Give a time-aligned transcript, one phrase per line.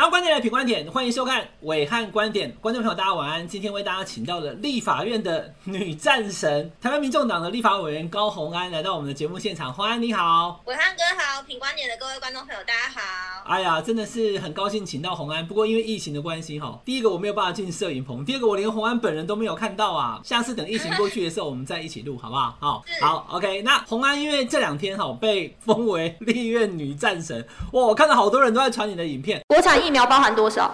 [0.00, 2.50] 想要观点来品观点，欢迎收看伟汉观点。
[2.62, 3.46] 观众朋友，大家晚安。
[3.46, 9.70] 今天为大家请到了立法院的女战神，台湾民众党的立法委员高虹安来到我们的节目现场。
[9.70, 13.44] 虹安你好，伟汉哥好，品观点的各位观众朋友大家好。
[13.44, 15.46] 哎呀，真的是很高兴请到虹安。
[15.46, 20.18] 不过因为疫情的关系哈，第一个我没有办法进摄影棚，第二个我连虹安本人都没有看到啊。
[20.24, 22.56] 下次等疫情过去的时候，我们再一起录好不好？
[22.58, 23.60] 好， 好，OK。
[23.60, 29.42] 那虹安因为这两天哈被封为立院女战神，哇，我看到好多人都在传你的影片。
[29.46, 30.70] 国产疫苗包含多少？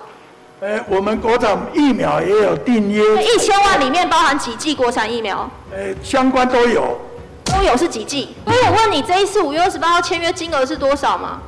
[0.60, 5.50] 呃，我们国产疫苗也有订约，一千万里面包含几剂国产疫苗？
[5.70, 6.98] 呃，相关都有，
[7.44, 8.34] 都有是几剂？
[8.44, 11.40] 所以我问你，这一次五月二十八号签约金额是多少吗？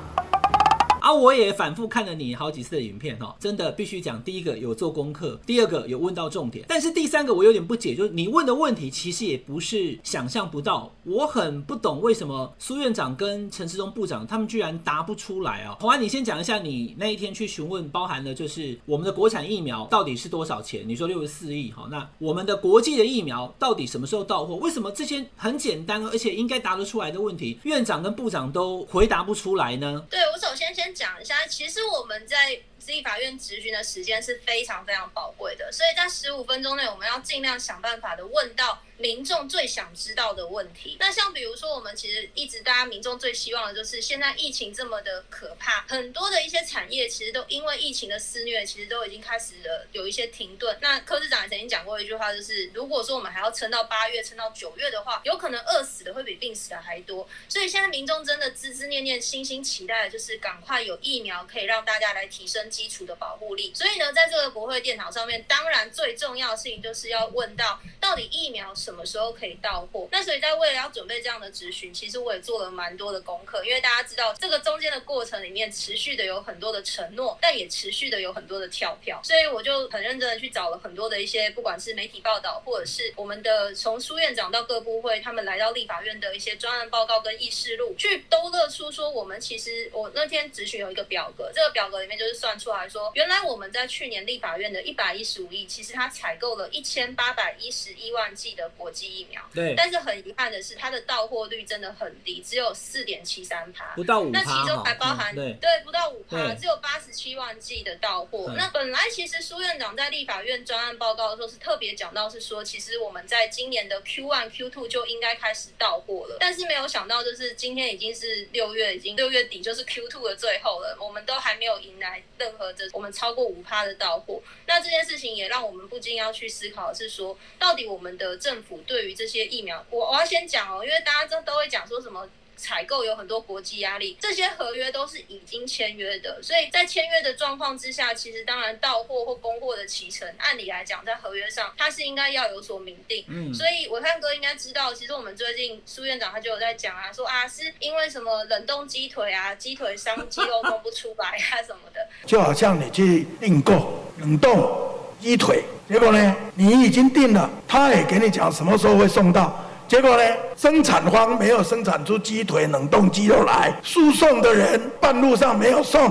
[1.09, 15.79] 啊，我也反复看了你好几次的影片哦，真的必须讲，第一个有做功课，第二个有问到重点，但是第三个我有点不解，就是你问的问题其实也不是想象不到，我很不懂为什么苏院长跟陈时中部长他们居然答不出来啊。
[15.81, 20.87] 虹安，你先讲一下你那一天去询问，包含了就是我们的国产疫苗到底是多少钱？
[20.87, 24.57] 你说六十四亿，好，那我们的国际的疫苗到底什么时候到货？
[24.57, 30.05] 为什么这些很简单而且应该答得出来的问题，院长跟部长都回答不出来呢？
[30.11, 30.95] 对，我首先先。
[30.99, 38.83] 讲一下，其实我们在立法院质询的时间是非常非常宝贵的，所以在十五分钟内，我们要尽量想办法的问到。
[38.99, 50.77] 民众最想知道的问题，那像比如说，我们其实一直大家民众最希望的就是，现在疫情这么的可怕，很多的一些产业其实都因为疫情的肆虐，其实都已经开始了有一些停顿。
[50.81, 57.29] 那柯市长也曾经讲过一句话，就是如果说我们还要撑到八月，撑到九月的话，有可能饿死的会比病死的还多。
[57.49, 63.73] 所以现在民众真的孜孜念念、心心期待的就是赶快有疫苗可以让大家来提升基础的保护力。
[63.75, 70.07] 所以呢，在这个国会电脑上面，当然最重要的事情就是要问到，到底疫苗什么时候可以到货？
[70.13, 99.09] 那所以在为了要准备这样的质询，其实我也做了蛮多的功课，因为大家知道这个中间的过程里面持续的有很多的承诺，但也持续的有很多的跳票，所以我就很认真的去找了很多的一些，不管是媒体报道，或者是我们的从苏院长到各部会，他们来到立法院的一些专案报告跟议事录，去兜勒出说，我们其实我那天质询有一个表格，这个表格里面就是算出来说，原来我们在去年立法院的一百一十五亿，其实它采购了一千八百一十一万剂的国际。
[99.09, 104.39] 疫苗，对，但是很遗憾的是，它的到货率真的很低，只有四点七三趴，不到五趴。
[104.39, 108.53] 那其中还包含、对不到五趴，只有八十七万剂的到货。
[108.55, 124.43] 那本来其实苏院长在立法院专案报告的时候是特别讲到，是说其实我们在今年的 Q one、Q two 就应该开始到货了，但是没有想到就是今天已经是六月，已经六月底就是 Q two 的最后了，我们都还没有迎来任何的我们超过五趴的到货。
[124.67, 143.25] 那这件事情也让我们不禁要去思考的是说，到底我们的政府对于这些疫苗，我我要先讲哦，因为大家都都会讲说什么采购有很多国际压力，这些合约都是已经签约的，所以在签约的状况之下，其实当然到货或供货的期程，按理来讲在合约上它是应该要有所明定。
[143.29, 154.99] 嗯，所以伟汉哥应该知道，其实我们最近苏院长他就有在讲啊，说啊是因为什么冷冻鸡腿啊，鸡腿伤 鸡肉弄不出来啊什么的，就好像你去订购冷冻。
[155.21, 156.37] 鸡腿，结果呢？
[156.55, 160.37] 你已经订了，他也给你讲什么时候会送到，结果呢？
[160.55, 166.07] 生产方没有生产出鸡腿、冷冻鸡肉来，输送的人半路上没有送，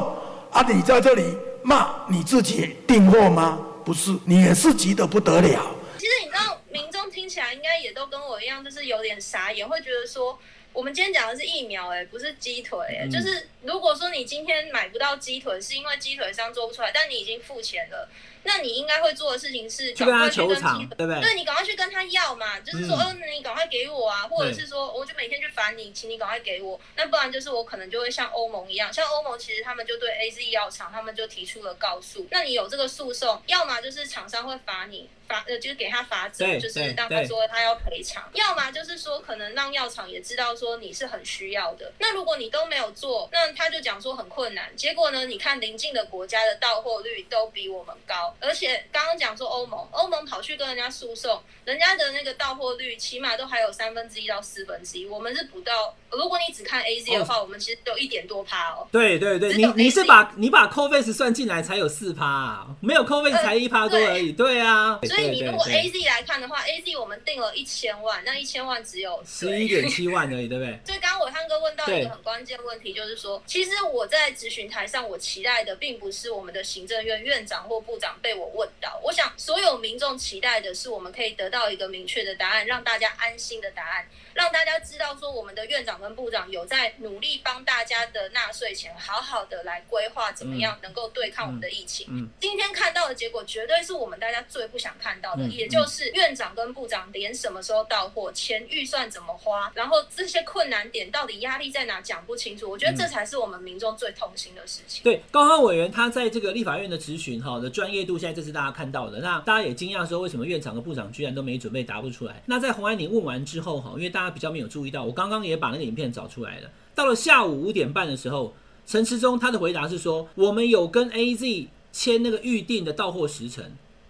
[0.50, 3.60] 啊，你在这里骂你自己订货吗？
[3.86, 5.76] 不是，你也是急得不得了。
[6.00, 10.40] 其实你知道，民众听起来应该也都跟我一样，就是有点傻眼，会觉得说。
[10.74, 18.08] 我们今天讲的是疫苗，哎，不是鸡腿，哎，就是如果说你今天买不到鸡腿，是因为鸡腿商做不出来，但你已经付钱了，
[18.48, 20.48] 那你应该会做的事情是赶快去跟
[20.96, 21.20] 对不对？
[21.20, 35.10] 对，你赶快去跟他要嘛，就是说，嗯，你赶快给我啊，或者是说，我就每天去烦你，请你赶快给我，那不然就是我可能就会像欧盟一样，像欧盟其实他们就对 AZ 药厂，他们就提出了告诉，那你有这个诉讼，要么就是厂商会罚你。
[35.28, 41.92] 罚呃，就是给他罚则，就是让他说他要赔偿；要么就是说，可能让药厂也知道说你是很需要的。
[42.00, 44.74] 那如果你都没有做，那他就讲说很困难。
[44.78, 55.96] 结果呢，你看邻近的国家的到货率都比我们高，而且刚刚讲说欧盟，欧盟跑去跟人家诉讼，人家的那个到货率起码都还有三分之一到四分之一，我们是不到。
[56.10, 58.88] 如果你只看 AZ 的话，哦、我们其实有一点多趴哦。
[58.92, 64.32] 对对对，你你是把你把 c o v i s 算进来才有四趴，啊，没有 c o v i s 才一趴多而已。
[64.32, 64.98] 对，对啊。
[65.04, 70.80] 所以你如果 AZ 来看的话，AZ 我们定了一千万，那一千万只有十一点七万而已，对不对？
[70.86, 79.00] 所以刚刚伟汉哥问到一个很关键问题，就是说，其实我在咨询台上，我期待的并不是我们的行政院院长或部长想被我问到。
[79.04, 92.08] 我想所有民众期待的是，我们可以得到一个明确的答案，让大家安心的答案，让大家知道说，我们的院长跟部长有在努力帮大家的纳税钱，好好的来规划怎么样能够对抗我们的疫情。
[92.10, 102.70] 嗯嗯嗯、今天看到的结果，绝对是我们大家最不想看到的，也就是院长跟部长连什么时候到货、钱预算怎么花，然后这些困难点到底压力在哪，讲不清楚。
[102.70, 105.04] 我觉得这才是我们民众最痛心的事情。
[105.04, 109.20] 对，高虹安委员他在这个立法院的质询，哈的专业度，现在这是大家看到的。
[109.20, 112.42] 那大家也惊讶说，为什么院长和部长居然都没准备，答不出来？
[112.48, 116.70] 那在红安你问完之后，哈，因为大家比较没有注意到，我刚刚也把那个影片找出来了。
[116.96, 118.54] 到了下午五点半的时候，
[118.86, 123.66] 陈时中他的回答是说，我们有跟 AZ 签那个预定的到货时程。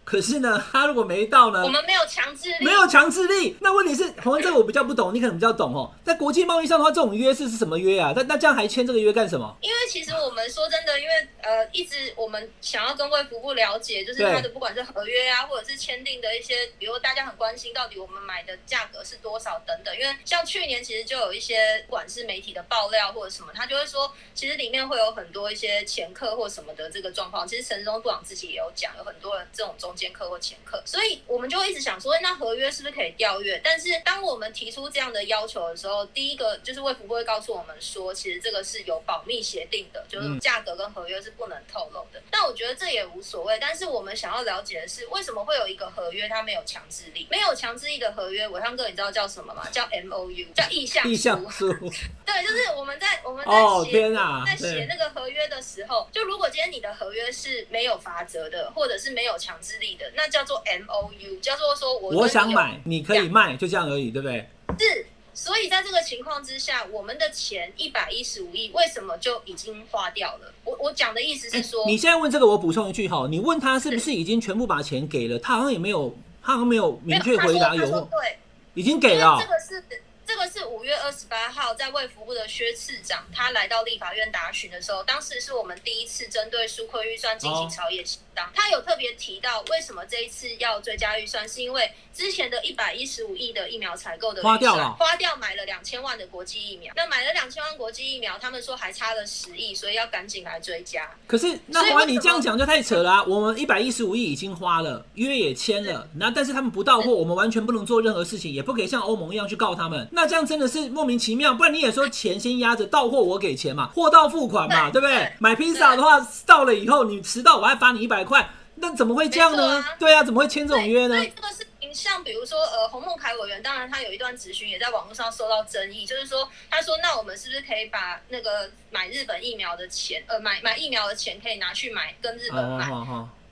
[0.07, 1.61] 可是呢，他如果没到呢？
[1.61, 3.57] 我们没有强制力，没有强制力。
[3.59, 5.93] 那问题是，虹安这个我比较不懂，你可能比较懂哦。
[6.01, 8.13] 在国际贸易上的话，这种约是是什么约啊？
[8.15, 9.53] 那那这样还签这个约干什么？
[9.59, 19.93] 因为其实我们说真的，因为呃，一直我们想要跟卫福部了解，就是他的不管是合约啊，或者是签订的一些，比如大家很关心到底我们买的价格是多少等等。
[19.93, 27.45] 因为像去年其实就有一些，不管是媒体的爆料或者什么，他就会说，其实里面会有很多一些前客或什么的这个状况。
[27.45, 30.81] 其实陈时中部长自己也有讲，有很多人这种中间客或前客。
[30.85, 33.59] 所以我们就会一直想说，那合约是不是可以调阅？
[33.63, 42.21] 但是当我们提出这样的要求的时候，第一个就是卫福部会告诉我们说，其实这个是有保密协定的，就是价格跟合约是不能透露的。
[42.29, 43.57] 但我觉得这也无所谓。
[43.59, 47.27] 但是我们想要了解的是，为什么会有一个合约它没有强制力？
[47.31, 49.67] 没有强制力的合约，伟昌哥你知道叫什么吗？
[49.71, 51.07] 叫 M O U，叫意向。
[51.07, 51.73] 意向书。
[52.25, 53.51] 对，就是我们在我们在
[53.89, 60.61] 写、oh, 在写那个合约的时候，就如果今天你的合约是没有法则的，或者是没有强制力的，那叫做。
[60.67, 64.49] M O U 叫做说我，我想买，你可以卖，就这样而已，对不对？
[64.77, 70.53] 是，所以在这个情况之下，我们的钱一百一十五亿为什么就已经花掉了？
[70.65, 75.39] 我我讲的意思是说，你现在问这个，我补充一句哈，你问他是不是已经全部把钱给了？
[75.39, 76.13] 他好像也没有，
[76.43, 78.37] 他好像没有明确回答有，有对，
[78.73, 79.37] 已经给了。
[79.39, 80.03] 这个是。
[80.27, 88.51] 这个是五月二十八号，在卫福部的薛次长他来到立法院答询的时候，当时是我们第一次针对纾困预算进行朝野协商。
[88.53, 96.91] 他有特别提到，为什么这一次要追加预算，是因为之前的一百一十五亿的疫苗采购的花掉了，花掉买了两千万的国际疫苗。
[96.97, 101.09] 那买了两千万国际疫苗，他们说还差了十亿，所以要赶紧来追加。
[101.25, 103.23] 可是那虹安你这样讲就太扯了啊！
[103.23, 110.07] 我们一百一十五亿已经花了，约也签了，那但是他们不到货，我们完全不能做任何事情，也不可以像欧盟一样去告他们。
[110.17, 115.31] 那这样真的是莫名其妙，不然你也说钱先压着，到货我给钱嘛，货到付款嘛，对，不对？
[115.37, 119.75] 买披萨的话，到了以后你迟到，我还罚你一百块，那怎么会这样呢？
[119.77, 121.15] 啊对啊，怎么会签这种约呢？
[121.35, 132.89] 这个是像比如说呃，洪孟凯委员，当然他有一段质询也在网络上受到争议，就是说他说，那我们是不是可以把那个买日本疫苗的钱，呃，买买疫苗的钱可以拿去买跟日本买？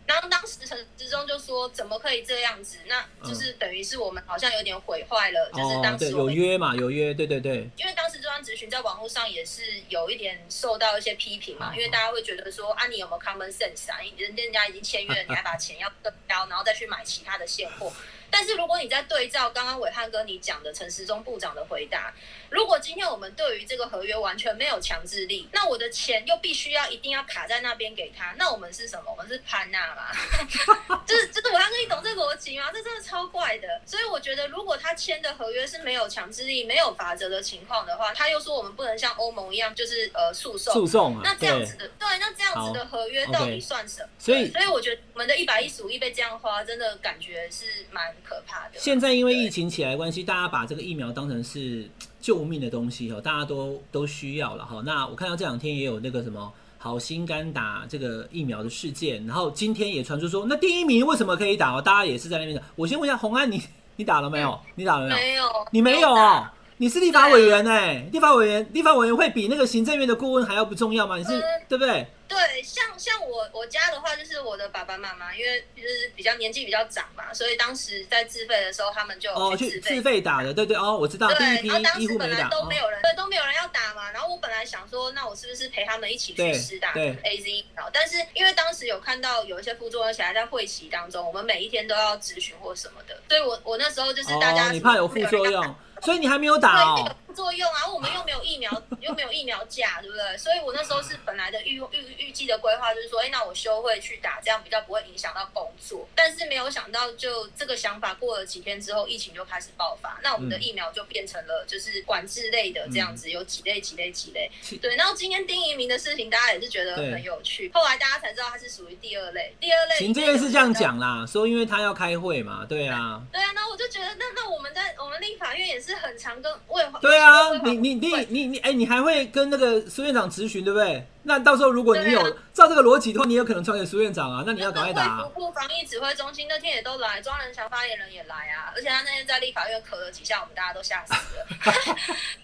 [0.05, 2.77] 然后当时陈时中就说：“怎么可以这样子？
[2.85, 7.67] 那就是等于是我们好像有点毁坏了，嗯、就是当时有约嘛，有约，对对对。
[7.77, 13.97] 因为当时这段咨询在网络上也是有一点受到一些批评嘛，因为大家会觉得说：啊，你有没有 common sense 啊？
[14.15, 17.91] 人人家已经签约了，你还把钱要更高，然后再去买其他的现货。”
[18.37, 22.13] 但是如果你在对照刚刚伟汉哥你讲的陈时中部长的回答，
[22.49, 29.09] 如果今天我们对于这个合约完全没有强制力，那我的钱又必须要一定要卡在那边给他，那我们是什么？
[29.09, 30.11] 我们是潘娜嘛？
[31.07, 32.69] 就是就是伟汉哥，你懂这逻辑吗？
[32.73, 33.81] 这真的超怪的。
[33.85, 34.64] 所以我觉得，如
[34.95, 41.15] 签的合约是没有强制力、没有法则的情况的话，他又说我们不能像欧盟一样，就是呃诉讼诉讼。
[41.17, 44.09] 啊那这样子的，对，对，那这样子的合约到底算什么？
[44.17, 48.15] 所以所以我觉得我们的一百一十五亿被这样花，真的感觉是蛮。
[48.23, 48.79] 可怕的。
[48.79, 51.87] 现在因为疫情起来关系，大家把这个疫苗当成是
[52.21, 54.81] 救命的东西哈，大家都都需要了哈。
[54.85, 61.81] 那我看到这两天也有那个什么好心肝打这个疫苗的事件，然后今天也传出说，那第一名为什么可以打哦？
[61.81, 62.65] 大家也是在那边讲。
[62.75, 63.61] 我先问一下红安，你
[63.95, 64.59] 你打了没有？
[64.75, 65.15] 你打了没有？
[65.15, 66.45] 没有，你没有哦。
[66.77, 71.17] 你是立法委员哎，立法委员，立法委员会比那个行政院的顾问还要不重要吗？
[71.17, 72.05] 你是对不对？
[72.27, 81.27] 对，像像我我家的话，就是我的爸爸妈妈，因为就是比较年纪比较长嘛，所以当时在自费的时候，他们就哦去自费打的，对对哦，我知道。
[81.29, 84.11] 对，然后当时本来都没有人，对，都没有人要打嘛。
[84.11, 87.63] 然后我本来想说，那我是不是陪他们一起去施打 AZ？
[87.75, 97.09] 然后但是因为当时有看到有一些副作用，而且还在会期当中，我们每一天都要咨询或什么的，所以我我那时候就是大家你怕有副作用，所以你还没有打哦。
[97.35, 100.37] 作用啊，我们又没有疫苗， 又没有疫苗假，对不对？
[100.37, 106.07] 所以我那时候是本来的预预预计的规划，就是说，哎，那我休会去打，这样比较不会影响到工作。
[106.15, 114.49] 但是没有想到，就这个想法过了几天之后，疫情就开始爆发，那我们的疫苗就变成了就是管制类的这样子，有几类几类几类。
[114.81, 117.69] 对，然后今天丁一鸣的事情，大家也是觉得很有趣。
[117.75, 119.97] 后来大家才知道他是属于第二类，第二类。
[119.97, 123.21] 行政院是这样讲啦，说因为他要开会嘛，对啊。
[123.31, 126.85] 对啊，那我就觉得，那那我们在我们立法院也是很常跟卫。
[127.01, 127.24] 对啊，
[127.63, 131.05] 你你你你你，哎，你还会跟那个苏院长咨询，对不对？
[131.27, 132.21] 那到时候如果你有
[132.53, 134.43] 照这个逻辑的话，你有可能传给苏院长啊。
[134.45, 135.23] 那你要赶快打啊。
[135.23, 138.71] 卫福部防疫指挥中心那天也都来，庄人祥发言人也来啊。
[138.75, 141.47] 而且他那天在立法院咳了几下，我们大家都吓死了。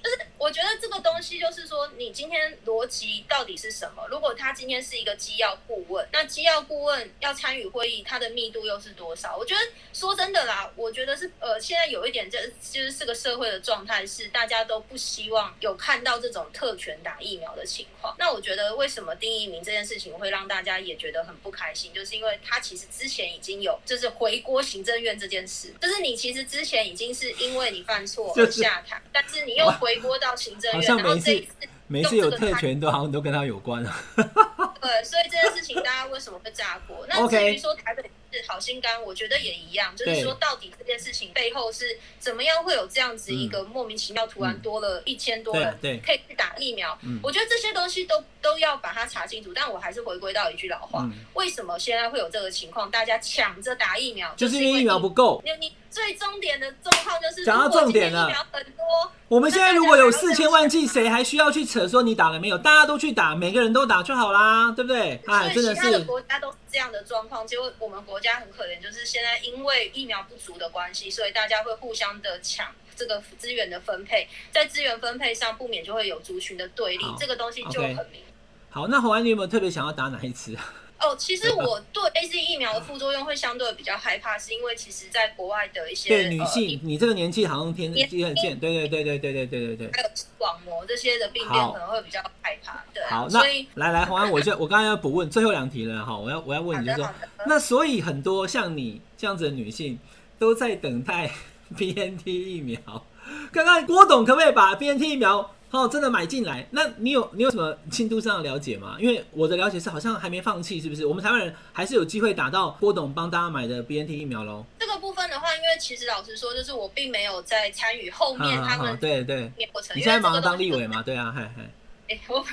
[0.04, 4.08] 就是我觉得这个东西，就是说你今天逻辑到底是什么？
[4.10, 9.38] 如果他今天是一个机要顾问，那机要顾问要参与会议，他的密度又是多少？
[9.38, 9.62] 我觉得
[9.94, 18.16] 说真的啦，我觉得是呃，现在有一点，这就是这个社会的状态是大家都不希望有看到这种特权打疫苗的情况。
[18.18, 18.72] 那我觉得。
[18.82, 21.94] 为什么丁怡铭这件事情会让大家也觉得很不开心？
[21.94, 31.54] 就是因为他其实之前已经有就是回锅行政院这件事，就是你其实之前已经是因为你犯错而下台，但是你又回锅到行政院，然后这一次
[31.92, 34.02] 每次有特权都好像都跟他有关啊。
[34.16, 37.06] 对，所以这件事情大家为什么会炸锅？
[37.10, 38.10] 那至于说台北。
[38.32, 46.98] 是好心肝，我觉得也一样，就是说到底这件事情背后是怎么样会有这样子一个莫名其妙，突然多了一千多人可以去打疫苗。
[47.22, 49.52] 我觉得这些东西都都要把它查清楚。
[49.54, 52.90] 但我还是回归到一句老话：为什么现在会有这个情况？
[52.90, 55.42] 大家抢着打疫苗，就是因为疫苗不够。
[55.44, 58.28] 你你最终点的状况就是讲到重点了。
[58.52, 62.58] 很多我们现在如果有四千万剂，谁还需要去扯说你打了没有？
[62.58, 65.22] 大家都去打，每个人都打就好啦，对不对？
[65.28, 65.82] 哎，真的是。
[65.82, 78.24] 其他的国家都是这样的状况，结果我们国家很可怜，就是现在因为疫苗不足的关系，所以大家会互相的抢这个资源的分配，在资源分配上不免就会有族群的对立，这个东西就很明。
[78.70, 80.58] 好，那红安，你有没有特别想要打哪一支？
[81.02, 92.84] 哦，其实我对 AZ 疫苗的副作用会相对比较害怕，是因为其实在国外的一些对女性，你这个年纪好像天机很健，对对对对对对对对对，还有网膜这些的病变可能会比较害怕。
[92.94, 93.42] 对，好，那
[93.76, 97.10] 来来，洪安，我就我刚刚要补问最后两题了哈，我要我要问你，就是说，
[97.48, 99.98] 那所以很多像你这样子的女性
[100.38, 101.32] 都在等待
[101.78, 103.06] BNT 疫苗，
[103.52, 105.56] 刚刚郭董可不可以把 BNT 疫苗？
[105.72, 106.68] 哦，真的买进来？
[106.72, 108.98] 那你有你有什么进度上的了解吗？
[109.00, 111.06] 因为我的了解是好像还没放弃，是不是？
[111.06, 114.66] 我们台湾人还是有机会打到郭董帮大家买的 BNT 疫苗喽。
[114.78, 119.52] 这个部分的话，因为其实老实说，就是我并没有在参与后面他们对对。
[119.96, 121.02] 你现在忙着当立委嘛？
[121.02, 121.70] 对啊，嗨嗨
[122.18, 122.22] 嗨。
[122.28, 122.42] 我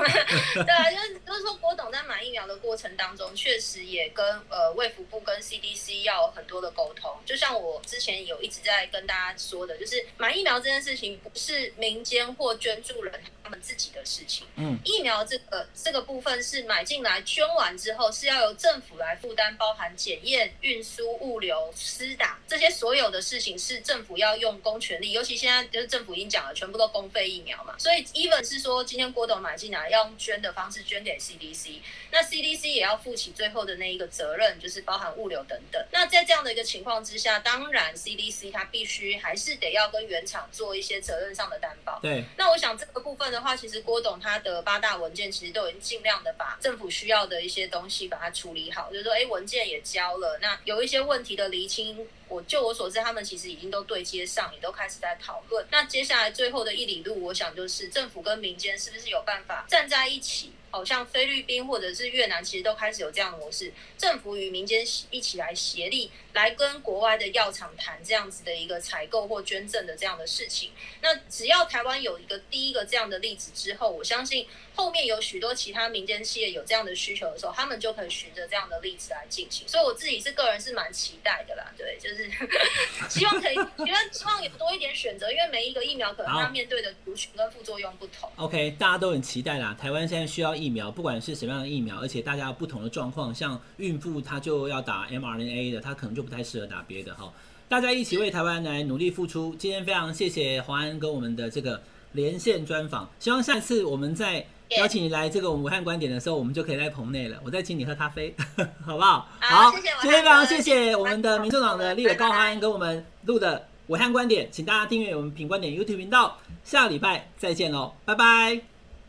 [0.64, 7.10] 对啊，就是就是说，郭董在买疫苗的过程当中，确实也跟呃卫福部跟 CDC 要有很多的沟通。
[7.26, 14.46] 就像我之前有一直在跟大家说的，就是买疫苗这件事情不是民间或捐助人他们自己的事情。
[14.56, 25.12] 嗯，疫苗这个这个部分是买进来捐完之后，是要由政府来负担，包含检验、运输、物流、施打这些所有的事情，是政府要用公权力。
[25.12, 29.47] 尤其现在就是政府已经讲了，全部都公费疫苗嘛，所以 even 是说今天郭董买。
[29.48, 35.82] 买进来要用捐的方式捐给 CDC，那 CDC 也要负起最后的那一个责任，就是包含物流等等。
[35.90, 41.98] 那在这样的一个情况之下，当然 CDC 它必须还是得要跟原厂做一些责任上的担保。
[42.02, 42.22] 对。
[42.36, 52.06] 那我想这个部分的话，其实郭董他的八大文件其实都已经尽量的把政府需要的一些东西把它处理好，就是说，哎，文件也交了，那有一些问题的厘清。
[52.28, 55.66] 我就我所知，他们其实已经都对接上，也都开始在讨论。
[55.70, 60.52] 那接下来最后的一里路，我想就是政府跟民间是不是有办法站在一起？
[60.70, 70.70] 好像菲律宾或者是越南，其实都开始有这样的模式，政府与民间一起来协力，来跟国外的药厂谈这样子的一个采购或捐赠的这样的事情。
[71.00, 79.66] 那只要台湾有一个第一个这样的例子之后，我相信后面有许多其他民间企业有这样的需求的时候，他们就可以循着这样的例子来进行。
[79.66, 82.30] 所以我自己是个人是蛮期待的啦，对，就是
[83.08, 88.30] 希望可以，因为希望有多一点选择，因为每一个疫苗可能它面对的族群跟副作用不同。
[88.36, 89.76] OK，大家都很期待啦。
[89.80, 97.32] 台湾现在需要疫苗，不管是什么样的疫苗，而且大家有不同的状况，像孕妇她就要打 mRNA 的，她可能就不太适合打别的哈。
[97.68, 99.54] 大家一起为台湾来努力付出。
[99.58, 101.80] 今天非常谢谢黄安跟我们的这个
[102.12, 104.46] 连线专访，希望下次我们再
[104.78, 108.34] 邀请你来这个我们武汉观点的时候，我们就可以在棚内了，我再请你喝咖啡，
[108.84, 109.28] 好不好？
[109.38, 109.88] 好，谢谢。
[110.00, 118.24] 今天非常谢谢我们的民众党的立委高虹安跟我们录的武汉观点，请大家订阅我们品观点 YouTube 频道，下礼拜再见喽，拜拜。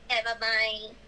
[0.09, 0.99] 哎，拜拜。